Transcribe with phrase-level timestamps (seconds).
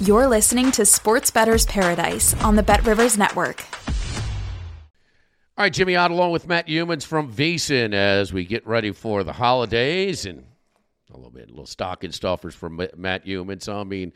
[0.00, 3.64] You're listening to Sports Bettor's Paradise on the Bet Rivers Network.
[5.56, 9.24] All right, Jimmy Ott along with Matt Youmans from VSiN as we get ready for
[9.24, 10.44] the holidays and
[11.12, 13.68] a little bit, a little stocking stuffers from Matt Youmans.
[13.68, 14.12] I mean,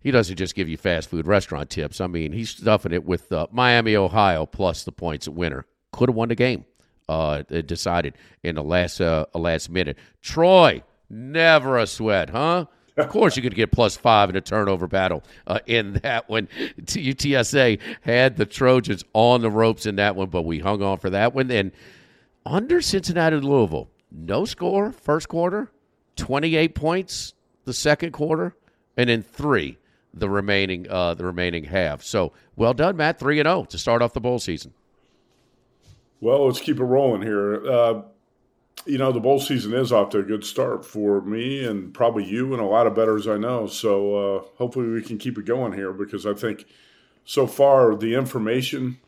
[0.00, 2.00] he doesn't just give you fast food restaurant tips.
[2.00, 5.66] I mean, he's stuffing it with uh, Miami, Ohio, plus the points at winner.
[5.92, 6.64] Could have won the game.
[7.06, 9.98] Uh, decided in the last uh, last minute.
[10.22, 12.64] Troy, never a sweat, huh?
[12.98, 16.48] Of course, you could get plus five in a turnover battle uh, in that one.
[16.80, 21.10] UTSA had the Trojans on the ropes in that one, but we hung on for
[21.10, 21.50] that one.
[21.50, 21.72] And
[22.44, 25.70] under Cincinnati Louisville, no score first quarter,
[26.16, 28.54] 28 points the second quarter,
[28.96, 29.78] and then three
[30.14, 32.02] the remaining uh, the remaining half.
[32.02, 33.18] So well done, Matt.
[33.18, 34.72] Three and zero oh to start off the bowl season.
[36.20, 37.64] Well, let's keep it rolling here.
[37.70, 38.02] Uh,
[38.86, 42.24] you know, the bowl season is off to a good start for me and probably
[42.24, 43.66] you and a lot of bettors I know.
[43.66, 46.66] So uh, hopefully we can keep it going here because I think
[47.24, 48.98] so far the information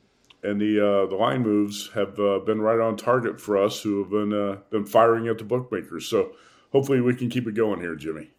[0.42, 3.98] and the uh, the line moves have uh, been right on target for us who
[4.00, 6.06] have been uh, been firing at the bookmakers.
[6.06, 6.32] So
[6.72, 8.30] hopefully we can keep it going here, Jimmy.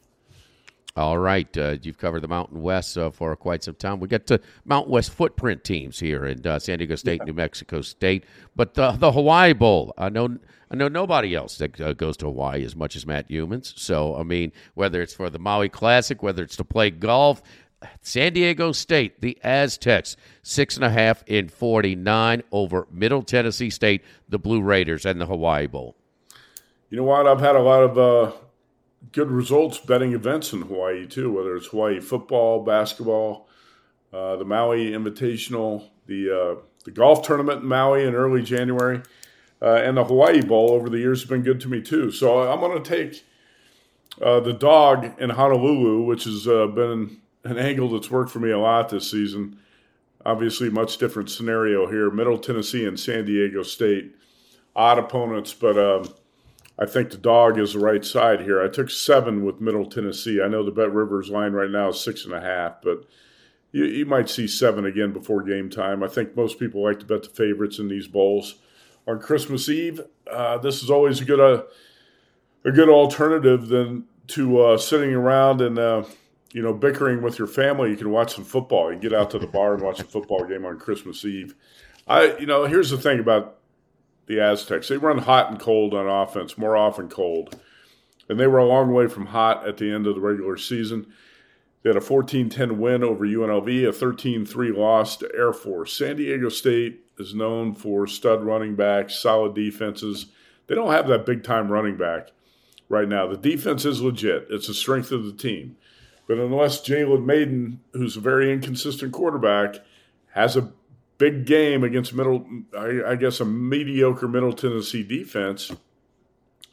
[0.97, 4.01] All right, uh, you've covered the Mountain West uh, for quite some time.
[4.01, 7.25] We get to Mountain West footprint teams here in uh, San Diego State, yeah.
[7.25, 8.25] New Mexico State,
[8.55, 9.93] but the Hawaii Bowl.
[9.97, 10.37] I know,
[10.69, 13.77] I know nobody else that uh, goes to Hawaii as much as Matt Youmans.
[13.79, 17.41] So, I mean, whether it's for the Maui Classic, whether it's to play golf,
[18.01, 24.03] San Diego State, the Aztecs, six and a half in forty-nine over Middle Tennessee State,
[24.29, 25.95] the Blue Raiders, and the Hawaii Bowl.
[26.89, 27.25] You know what?
[27.25, 28.31] I've had a lot of uh,
[29.11, 33.47] good results betting events in Hawaii too, whether it's Hawaii football, basketball,
[34.13, 39.01] uh, the Maui Invitational, the uh, the golf tournament in Maui in early January,
[39.61, 42.11] uh, and the Hawaii Bowl over the years has been good to me too.
[42.11, 43.23] So I'm going to take
[44.21, 48.51] uh, the dog in Honolulu, which has uh, been an angle that's worked for me
[48.51, 49.57] a lot this season.
[50.25, 52.11] Obviously, much different scenario here.
[52.11, 54.15] Middle Tennessee and San Diego State,
[54.75, 56.17] odd opponents, but.
[56.81, 58.59] I think the dog is the right side here.
[58.59, 60.41] I took seven with Middle Tennessee.
[60.41, 63.05] I know the Bet Rivers line right now is six and a half, but
[63.71, 66.01] you, you might see seven again before game time.
[66.01, 68.55] I think most people like to bet the favorites in these bowls.
[69.07, 71.63] On Christmas Eve, uh, this is always a good uh,
[72.65, 76.03] a good alternative than to uh, sitting around and uh,
[76.51, 77.91] you know bickering with your family.
[77.91, 78.91] You can watch some football.
[78.91, 81.53] You can get out to the bar and watch a football game on Christmas Eve.
[82.07, 83.60] I you know here's the thing about
[84.31, 84.87] the Aztecs.
[84.87, 87.59] They run hot and cold on offense, more often cold.
[88.29, 91.11] And they were a long way from hot at the end of the regular season.
[91.83, 95.93] They had a 14 10 win over UNLV, a 13 3 loss to Air Force.
[95.93, 100.27] San Diego State is known for stud running backs, solid defenses.
[100.67, 102.29] They don't have that big time running back
[102.87, 103.27] right now.
[103.27, 105.75] The defense is legit, it's the strength of the team.
[106.27, 109.79] But unless Jalen Mayden, who's a very inconsistent quarterback,
[110.33, 110.71] has a
[111.21, 115.71] big game against middle, I, I guess a mediocre Middle Tennessee defense,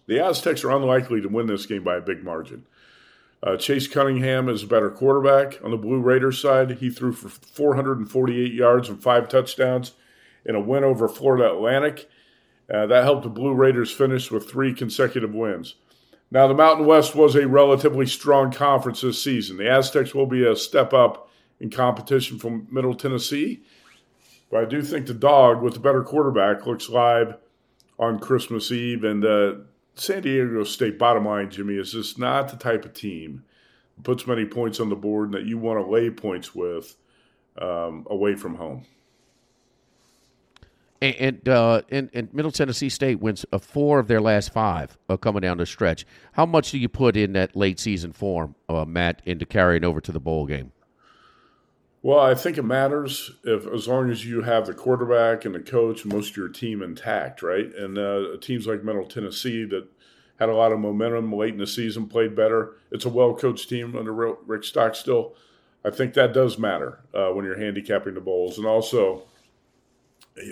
[0.06, 2.64] the Aztecs are unlikely to win this game by a big margin.
[3.42, 6.70] Uh, Chase Cunningham is a better quarterback on the Blue Raiders side.
[6.78, 9.92] He threw for 448 yards and five touchdowns
[10.46, 12.08] in a win over Florida Atlantic.
[12.72, 15.74] Uh, that helped the Blue Raiders finish with three consecutive wins.
[16.30, 19.58] Now, the Mountain West was a relatively strong conference this season.
[19.58, 21.28] The Aztecs will be a step up
[21.60, 23.62] in competition from Middle Tennessee.
[24.50, 27.36] But I do think the dog with the better quarterback looks live
[27.98, 29.04] on Christmas Eve.
[29.04, 29.54] And uh,
[29.94, 33.44] San Diego State, bottom line, Jimmy, is just not the type of team
[33.96, 36.96] that puts many points on the board that you want to lay points with
[37.60, 38.86] um, away from home.
[41.00, 44.98] And, and, uh, and, and, Middle Tennessee State wins uh, four of their last five
[45.08, 46.04] uh, coming down the stretch.
[46.32, 50.00] How much do you put in that late season form, uh, Matt, into carrying over
[50.00, 50.72] to the bowl game?
[52.00, 55.60] Well, I think it matters if as long as you have the quarterback and the
[55.60, 57.74] coach and most of your team intact, right?
[57.74, 59.88] And uh, teams like Middle Tennessee that
[60.38, 62.76] had a lot of momentum late in the season, played better.
[62.92, 65.34] It's a well coached team under Rick Stockstill.
[65.84, 69.24] I think that does matter uh, when you're handicapping the bowls, and also,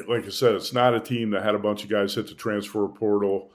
[0.08, 2.34] like I said, it's not a team that had a bunch of guys hit the
[2.34, 3.50] transfer portal,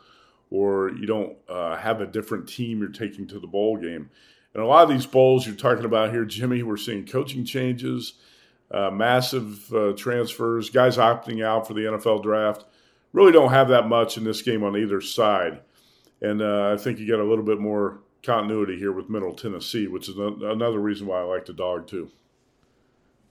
[0.49, 4.09] or you don't uh, have a different team you're taking to the bowl game.
[4.53, 8.13] And a lot of these bowls you're talking about here, Jimmy, we're seeing coaching changes,
[8.69, 12.65] uh, massive uh, transfers, guys opting out for the NFL draft.
[13.13, 15.61] Really don't have that much in this game on either side.
[16.21, 19.87] And uh, I think you get a little bit more continuity here with Middle Tennessee,
[19.87, 22.11] which is another reason why I like the dog, too.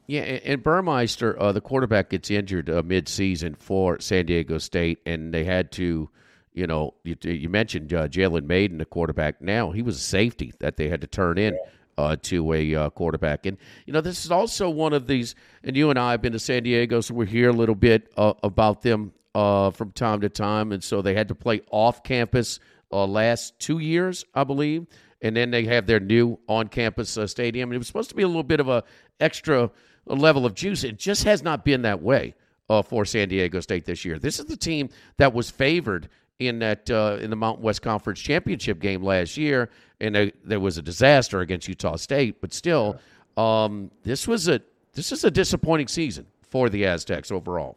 [0.06, 5.32] Yeah, and Burmeister, uh, the quarterback, gets injured uh, mid-season for San Diego State, and
[5.32, 6.08] they had to–
[6.52, 9.41] you know, you, you mentioned uh, Jalen Mayden, the quarterback.
[9.41, 11.56] Now he was a safety that they had to turn in
[11.97, 13.56] uh, to a uh, quarterback, and
[13.87, 15.35] you know this is also one of these.
[15.62, 18.12] And you and I have been to San Diego, so we're hear a little bit
[18.17, 20.73] uh, about them uh, from time to time.
[20.73, 22.58] And so they had to play off campus
[22.91, 24.87] uh, last two years, I believe,
[25.23, 27.70] and then they have their new on campus stadium.
[27.70, 28.82] And it was supposed to be a little bit of a
[29.20, 29.70] extra
[30.06, 30.82] level of juice.
[30.82, 32.35] It just has not been that way.
[32.69, 34.17] Uh, for San Diego State this year.
[34.17, 36.08] This is the team that was favored
[36.40, 39.70] in that uh, in the Mountain West Conference championship game last year,
[40.00, 42.40] and they, there was a disaster against Utah State.
[42.40, 42.98] But still,
[43.37, 44.60] um, this was a
[44.94, 47.76] this is a disappointing season for the Aztecs overall.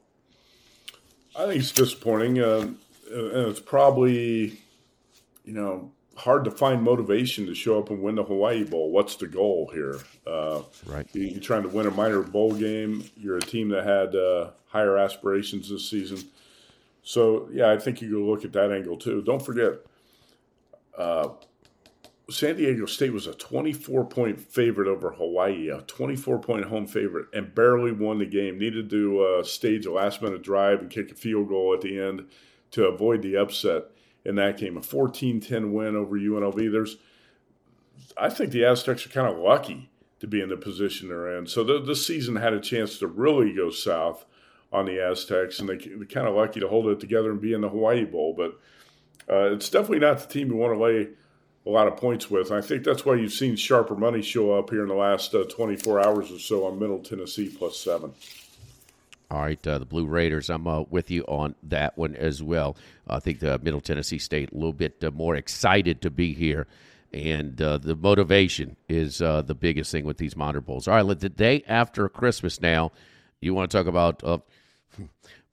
[1.37, 2.69] I think it's disappointing, uh,
[3.11, 4.57] and it's probably
[5.43, 8.91] you know hard to find motivation to show up and win the Hawaii Bowl.
[8.91, 9.99] What's the goal here?
[10.25, 13.03] Uh, right, you, are trying to win a minor bowl game.
[13.17, 16.23] You're a team that had uh, higher aspirations this season
[17.03, 19.21] so yeah, I think you can look at that angle too.
[19.21, 19.73] Don't forget,
[20.97, 21.29] uh,
[22.29, 27.27] San Diego State was a 24 point favorite over Hawaii, a 24 point home favorite,
[27.33, 28.57] and barely won the game.
[28.57, 31.99] Needed to uh, stage a last minute drive and kick a field goal at the
[31.99, 32.25] end
[32.71, 33.83] to avoid the upset
[34.23, 34.77] in that game.
[34.77, 36.71] A 14 10 win over UNLV.
[36.71, 36.97] There's,
[38.17, 39.89] I think the Aztecs are kind of lucky
[40.21, 41.45] to be in the position they're in.
[41.47, 44.25] So the, this season had a chance to really go south
[44.73, 47.53] on the Aztecs, and they, are kind of lucky to hold it together and be
[47.53, 48.33] in the Hawaii Bowl.
[48.35, 48.59] But
[49.31, 51.09] uh, it's definitely not the team you want to lay
[51.65, 52.49] a lot of points with.
[52.49, 55.33] And I think that's why you've seen sharper money show up here in the last
[55.33, 58.13] uh, 24 hours or so on Middle Tennessee plus seven.
[59.31, 60.49] All right, uh, the Blue Raiders.
[60.49, 62.75] I'm uh, with you on that one as well.
[63.07, 66.67] I think the Middle Tennessee State a little bit uh, more excited to be here,
[67.11, 70.87] and uh, the motivation is uh, the biggest thing with these Monitor Bowls.
[70.87, 72.91] All right, the day after Christmas now,
[73.41, 74.37] you want to talk about uh,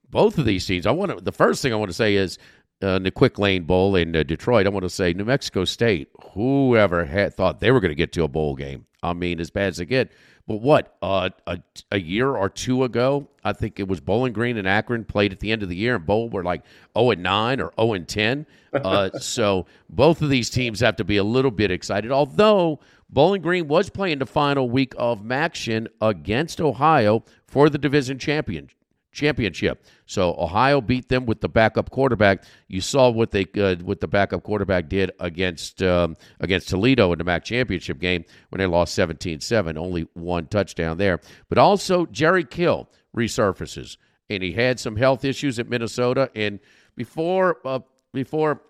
[0.09, 0.85] both of these teams.
[0.85, 1.23] I want to.
[1.23, 2.37] The first thing I want to say is
[2.81, 4.65] uh, the Quick Lane Bowl in uh, Detroit.
[4.65, 6.09] I want to say New Mexico State.
[6.33, 8.85] Whoever had thought they were going to get to a bowl game?
[9.01, 10.11] I mean, as bad as it get.
[10.47, 11.59] But what uh, a
[11.91, 15.39] a year or two ago, I think it was Bowling Green and Akron played at
[15.39, 16.63] the end of the year, and Bowl were like
[16.97, 18.45] zero and nine or zero and ten.
[18.73, 22.11] Uh, so both of these teams have to be a little bit excited.
[22.11, 22.79] Although
[23.09, 28.69] Bowling Green was playing the final week of MACtion against Ohio for the division champion
[29.11, 29.83] championship.
[30.05, 32.43] So Ohio beat them with the backup quarterback.
[32.67, 37.17] You saw what they uh, what the backup quarterback did against um, against Toledo in
[37.17, 41.19] the MAC championship game when they lost 17-7, only one touchdown there.
[41.49, 43.97] But also Jerry Kill resurfaces,
[44.29, 46.29] and he had some health issues at Minnesota.
[46.35, 46.59] And
[46.95, 47.79] before uh,
[48.13, 48.61] before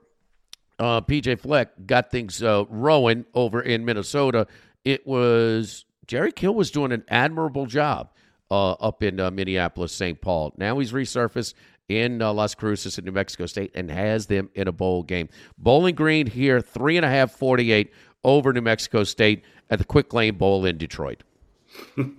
[0.80, 4.48] uh, PJ Fleck got things uh, rowing over in Minnesota,
[4.84, 8.10] it was Jerry Kill was doing an admirable job
[8.52, 10.20] uh, up in uh, Minneapolis, St.
[10.20, 10.54] Paul.
[10.58, 11.54] Now he's resurfaced
[11.88, 15.30] in uh, Las Cruces in New Mexico State and has them in a bowl game.
[15.58, 17.92] Bowling Green here, three and a half, 48
[18.24, 21.24] over New Mexico State at the Quick Lane Bowl in Detroit.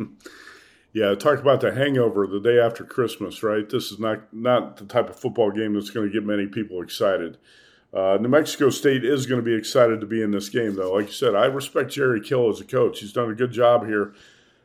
[0.93, 3.69] yeah, talk about the hangover the day after Christmas, right?
[3.69, 6.83] This is not not the type of football game that's going to get many people
[6.83, 7.37] excited.
[7.93, 10.95] Uh, New Mexico State is going to be excited to be in this game, though.
[10.95, 13.01] Like you said, I respect Jerry Kill as a coach.
[13.01, 14.15] He's done a good job here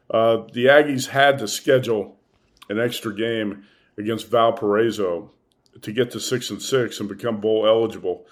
[0.10, 2.18] uh, the Aggies had to schedule
[2.70, 3.64] an extra game
[3.98, 5.32] against Valparaiso
[5.82, 8.26] to get to six and six and become bowl eligible,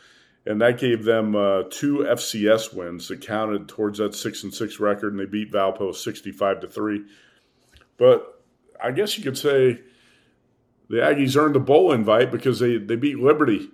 [0.46, 4.80] and that gave them uh, two FCS wins that counted towards that six and six
[4.80, 7.06] record, and they beat Valpo sixty-five to three.
[7.98, 8.42] But
[8.82, 9.82] I guess you could say
[10.90, 13.70] the Aggies earned a bowl invite because they, they beat Liberty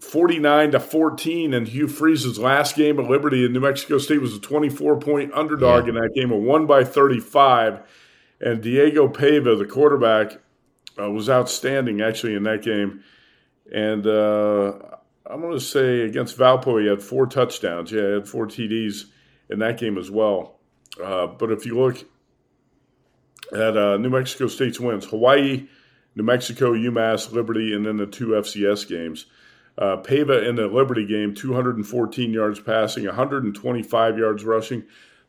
[0.00, 4.34] 49 to 14 and Hugh Freeze's last game at Liberty in New Mexico State was
[4.34, 5.90] a 24 point underdog yeah.
[5.90, 7.80] in that game, a 1 by 35
[8.40, 10.40] and Diego Pava the quarterback
[10.98, 13.02] uh, was outstanding actually in that game
[13.72, 14.72] and uh,
[15.26, 19.06] I'm going to say against Valpo he had four touchdowns yeah he had four TDs
[19.50, 20.58] in that game as well
[21.02, 22.04] uh, but if you look
[23.52, 25.66] at uh, New Mexico State's wins Hawaii,
[26.14, 29.26] New Mexico, UMass, Liberty, and then the two FCS games.
[29.78, 34.82] Uh, Pava in the Liberty game, 214 yards passing, 125 yards rushing.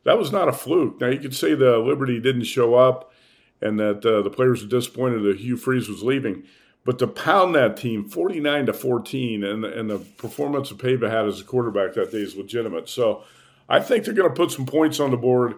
[0.06, 1.00] That was not a fluke.
[1.00, 3.14] Now, you could say the Liberty didn't show up
[3.62, 6.44] and that uh, the players were disappointed that Hugh Freeze was leaving.
[6.86, 11.28] But to pound that team 49 to 14 and, and the performance of Pava had
[11.28, 12.90] as a quarterback that day is legitimate.
[12.90, 13.24] So
[13.68, 15.56] I think they're going to put some points on the board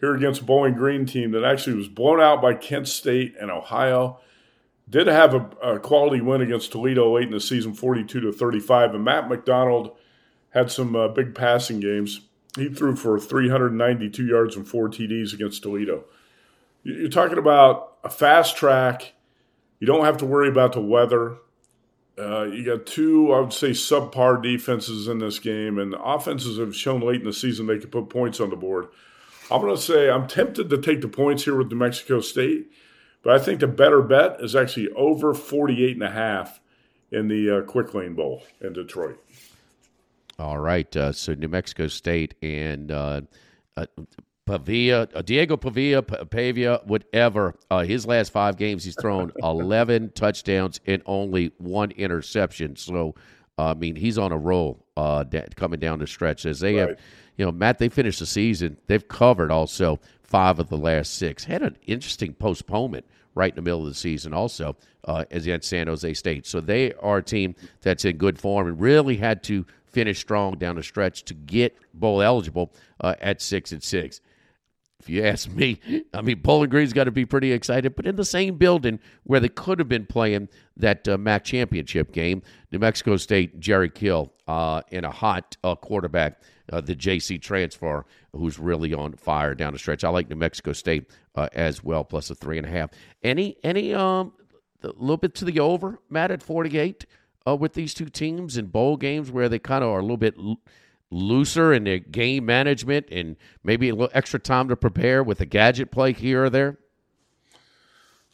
[0.00, 3.50] here against a Bowling Green team that actually was blown out by Kent State and
[3.50, 4.18] Ohio.
[4.88, 8.94] Did have a, a quality win against Toledo late in the season, 42 to 35.
[8.94, 9.96] And Matt McDonald
[10.50, 12.20] had some uh, big passing games.
[12.56, 16.04] He threw for 392 yards and four TDs against Toledo.
[16.84, 19.14] You're talking about a fast track.
[19.80, 21.38] You don't have to worry about the weather.
[22.16, 26.76] Uh, you got two, I would say, subpar defenses in this game, and offenses have
[26.76, 28.86] shown late in the season they can put points on the board.
[29.50, 32.70] I'm going to say I'm tempted to take the points here with New Mexico State,
[33.24, 36.60] but I think the better bet is actually over 48 and a half
[37.10, 39.18] in the uh, Quick Lane Bowl in Detroit.
[40.38, 40.94] All right.
[40.94, 43.22] Uh, so New Mexico State and uh,
[43.76, 43.86] uh
[44.46, 47.54] Pavia, uh, Diego Pavia, Pavia, whatever.
[47.70, 52.76] Uh, his last five games, he's thrown 11 touchdowns and only one interception.
[52.76, 53.14] So,
[53.56, 56.44] I mean, he's on a roll coming down the stretch.
[56.44, 56.90] As they right.
[56.90, 56.98] have
[57.36, 58.76] you know, Matt, they finished the season.
[58.86, 61.44] They've covered also five of the last six.
[61.44, 65.68] Had an interesting postponement right in the middle of the season, also uh, as against
[65.68, 66.46] San Jose State.
[66.46, 70.58] So they are a team that's in good form and really had to finish strong
[70.58, 74.20] down the stretch to get bowl eligible uh, at six and six.
[75.00, 75.80] If you ask me,
[76.14, 79.38] I mean, Bowling Green's got to be pretty excited, but in the same building where
[79.38, 80.48] they could have been playing
[80.78, 85.74] that uh, MAC championship game, New Mexico State, Jerry Kill, uh, in a hot uh,
[85.74, 86.40] quarterback
[86.72, 90.04] uh, the JC transfer, who's really on fire down the stretch.
[90.04, 92.90] I like New Mexico State uh, as well, plus a three and a half.
[93.22, 94.32] Any any um
[94.82, 97.06] a little bit to the over, Matt at forty eight
[97.46, 100.16] uh, with these two teams in bowl games where they kind of are a little
[100.16, 100.34] bit.
[100.38, 100.60] L-
[101.10, 105.46] looser in their game management and maybe a little extra time to prepare with a
[105.46, 106.76] gadget play here or there?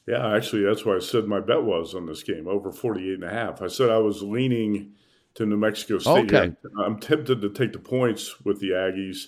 [0.06, 3.24] Yeah, actually, that's why I said my bet was on this game over 48 and
[3.24, 3.62] a half.
[3.62, 4.94] I said I was leaning
[5.34, 6.32] to New Mexico State.
[6.32, 6.54] Okay.
[6.84, 9.26] I'm tempted to take the points with the Aggies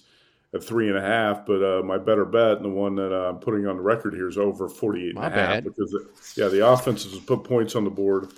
[0.54, 3.30] at three and a half, but uh, my better bet and the one that uh,
[3.30, 5.64] I'm putting on the record here is over 48 my and a half bad.
[5.64, 8.32] because, it, yeah, the offenses have put points on the board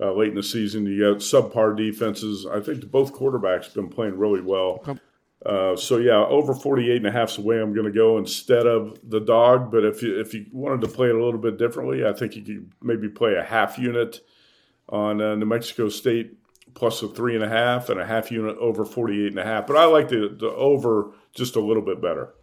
[0.00, 0.86] uh, late in the season.
[0.86, 2.46] You got subpar defenses.
[2.46, 4.82] I think both quarterbacks have been playing really well.
[4.86, 4.98] Okay.
[5.46, 8.16] Uh, so yeah, over 48 and a half is the way I'm going to go
[8.16, 9.70] instead of the dog.
[9.70, 12.34] But if you if you wanted to play it a little bit differently, I think
[12.34, 14.20] you could maybe play a half unit
[14.88, 16.38] on uh, New Mexico State
[16.74, 19.66] plus a three and a half and a half unit over 48 and a half.
[19.66, 22.34] But I like the, the over just a little bit better.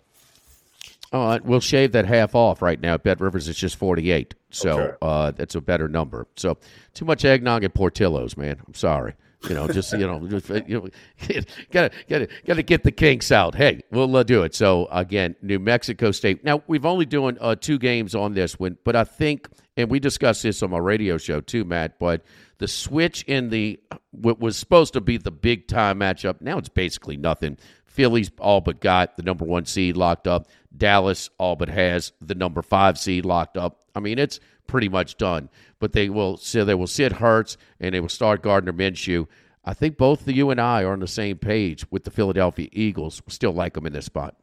[1.14, 2.98] All right, we'll shave that half off right now.
[2.98, 4.34] Bet Rivers is just 48.
[4.50, 4.96] So okay.
[5.02, 6.26] uh, that's a better number.
[6.38, 6.58] So
[6.94, 8.62] too much eggnog at Portillo's, man.
[8.66, 9.14] I'm sorry.
[9.50, 10.90] You know, just you know, just, you know,
[11.72, 13.56] gotta gotta gotta get the kinks out.
[13.56, 14.54] Hey, we'll uh, do it.
[14.54, 16.44] So again, New Mexico State.
[16.44, 20.00] Now we've only doing uh, two games on this one, but I think, and we
[20.00, 21.98] discussed this on my radio show too, Matt.
[21.98, 22.24] But
[22.60, 23.80] the switch in the
[24.12, 27.58] what was supposed to be the big time matchup now it's basically nothing.
[27.86, 30.48] Phillies all but got the number one seed locked up.
[30.76, 33.82] Dallas all but has the number five seed locked up.
[33.96, 34.40] I mean, it's
[34.72, 35.50] pretty much done.
[35.80, 39.28] But they will so they will sit Hurts and they will start Gardner Minshew.
[39.66, 42.70] I think both the you and I are on the same page with the Philadelphia
[42.72, 43.22] Eagles.
[43.28, 44.38] Still like them in this spot.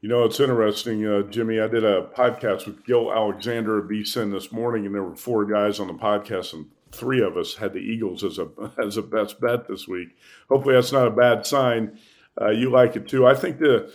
[0.00, 1.60] You know, it's interesting, uh, Jimmy.
[1.60, 5.46] I did a podcast with Gill Alexander of VSIN this morning, and there were four
[5.46, 8.48] guys on the podcast, and three of us had the Eagles as a
[8.78, 10.08] as a best bet this week.
[10.48, 11.98] Hopefully, that's not a bad sign.
[12.40, 13.26] Uh, you like it too.
[13.26, 13.92] I think the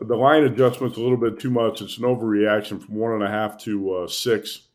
[0.00, 1.80] the line adjustment's a little bit too much.
[1.80, 4.68] It's an overreaction from one and a half to uh, six,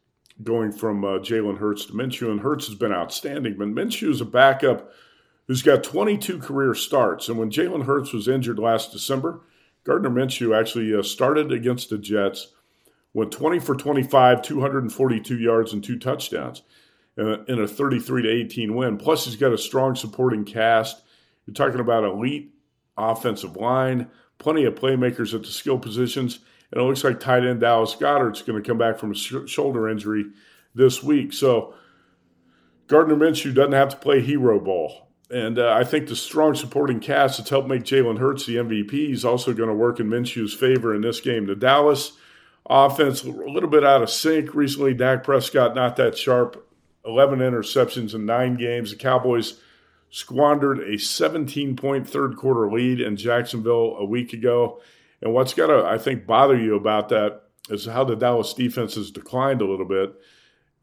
[0.43, 2.31] going from uh, Jalen Hurts to Minshew.
[2.31, 4.91] And Hurts has been outstanding, but Minshew is a backup
[5.47, 7.29] who's got 22 career starts.
[7.29, 9.41] And when Jalen Hurts was injured last December
[9.83, 12.49] Gardner Minshew actually uh, started against the Jets,
[13.13, 16.61] went 20 for 25, 242 yards and two touchdowns
[17.17, 18.97] in a 33 to 18 win.
[18.97, 21.01] Plus, he's got a strong supporting cast.
[21.45, 22.53] You're talking about elite
[22.97, 24.09] offensive line,
[24.41, 26.39] plenty of playmakers at the skill positions,
[26.71, 29.45] and it looks like tight end Dallas Goedert's going to come back from a sh-
[29.45, 30.25] shoulder injury
[30.73, 31.31] this week.
[31.31, 31.75] So
[32.87, 35.07] Gardner Minshew doesn't have to play hero ball.
[35.29, 39.11] And uh, I think the strong supporting cast that's helped make Jalen Hurts the MVP
[39.11, 41.45] is also going to work in Minshew's favor in this game.
[41.45, 42.13] The Dallas
[42.65, 44.93] offense, a little bit out of sync recently.
[44.93, 46.67] Dak Prescott not that sharp.
[47.05, 48.91] 11 interceptions in nine games.
[48.91, 49.59] The Cowboys
[50.11, 54.79] squandered a 17 point third quarter lead in Jacksonville a week ago.
[55.21, 58.95] And what's got to, I think, bother you about that is how the Dallas defense
[58.95, 60.13] has declined a little bit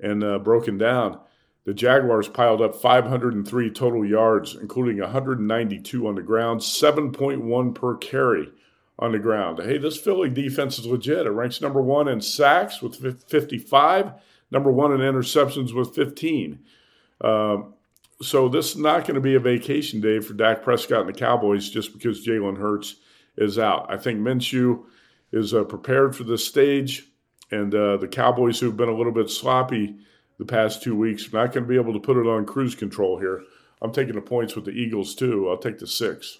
[0.00, 1.20] and uh, broken down.
[1.64, 8.50] The Jaguars piled up 503 total yards, including 192 on the ground, 7.1 per carry
[8.98, 9.58] on the ground.
[9.58, 11.26] Hey, this Philly defense is legit.
[11.26, 12.96] It ranks number one in sacks with
[13.28, 14.12] 55,
[14.50, 16.60] number one in interceptions with 15.
[17.20, 17.74] Um,
[18.20, 21.18] so this is not going to be a vacation day for Dak Prescott and the
[21.18, 22.96] Cowboys just because Jalen Hurts
[23.36, 23.86] is out.
[23.88, 24.84] I think Minshew
[25.32, 27.08] is uh, prepared for this stage,
[27.50, 29.96] and uh, the Cowboys, who've been a little bit sloppy
[30.38, 32.74] the past two weeks, are not going to be able to put it on cruise
[32.74, 33.42] control here.
[33.80, 35.48] I'm taking the points with the Eagles too.
[35.48, 36.38] I'll take the six.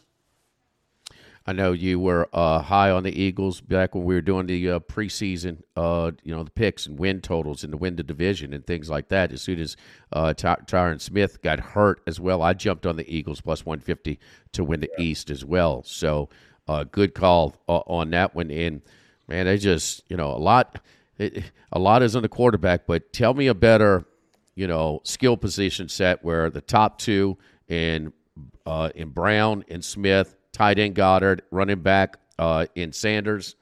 [1.49, 4.71] I know you were uh, high on the Eagles back when we were doing the
[4.71, 8.53] uh, preseason, uh, you know, the picks and win totals and the win the division
[8.53, 9.33] and things like that.
[9.33, 9.75] As soon as
[10.13, 14.21] uh, Ty- Tyron Smith got hurt as well, I jumped on the Eagles plus 150
[14.53, 15.83] to win the East as well.
[15.85, 16.29] So,
[16.69, 18.51] uh, good call uh, on that one.
[18.51, 18.83] And
[19.27, 20.83] man, they just, you know, a lot,
[21.17, 22.87] it, a lot is on the quarterback.
[22.87, 24.05] But tell me a better,
[24.55, 27.39] you know, skill position set where the top two
[27.69, 28.13] in
[28.67, 33.55] uh, in Brown and Smith tight end Goedert, running back uh, in Sanders.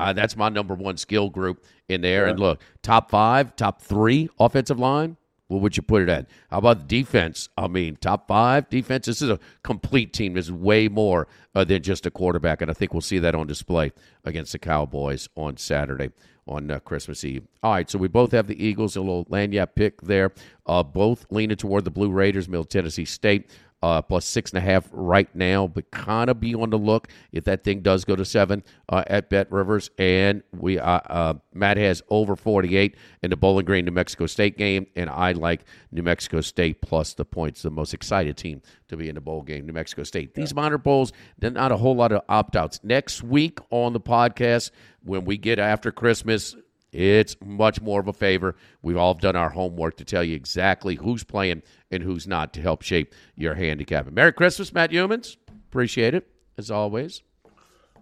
[0.00, 2.24] Uh, that's my number one skill group in there.
[2.24, 2.30] Yeah.
[2.30, 5.16] And look, top five, top three offensive line.
[5.46, 6.26] What would you put it at?
[6.50, 7.48] How about the defense?
[7.56, 9.06] I mean, top five defense.
[9.06, 10.34] This is a complete team.
[10.34, 13.36] This is way more uh, than just a quarterback, and I think we'll see that
[13.36, 13.92] on display
[14.24, 16.10] against the Cowboys on Saturday
[16.46, 17.46] on uh, Christmas Eve.
[17.62, 20.32] All right, so we both have the Eagles, a little lanyard pick there.
[20.66, 23.50] Uh, both leaning toward the Blue Raiders, Middle Tennessee State
[23.84, 27.08] uh, plus six and a half right now, but kind of be on the look
[27.32, 29.90] if that thing does go to seven uh, at Bet Rivers.
[29.98, 34.56] And we uh, uh Matt has over 48 in the Bowling Green New Mexico State
[34.56, 37.60] game, and I like New Mexico State plus the points.
[37.60, 40.34] The most excited team to be in the bowl game, New Mexico State.
[40.34, 42.80] These minor bowls, then not a whole lot of opt outs.
[42.82, 44.70] Next week on the podcast,
[45.02, 46.56] when we get after Christmas,
[46.94, 48.56] it's much more of a favor.
[48.82, 52.62] We've all done our homework to tell you exactly who's playing and who's not to
[52.62, 54.10] help shape your handicap.
[54.10, 55.36] Merry Christmas, Matt Youmans.
[55.68, 57.22] Appreciate it, as always.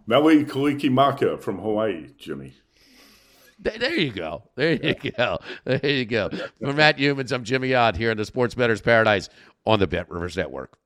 [0.06, 2.54] Mele Kalikimaka from Hawaii, Jimmy.
[3.58, 4.42] There you go.
[4.56, 5.38] There you go.
[5.64, 6.30] There you go.
[6.60, 9.28] For Matt Youmans, I'm Jimmy Ott here in the Sports Bettor's Paradise
[9.64, 10.76] on the Bet Rivers Network.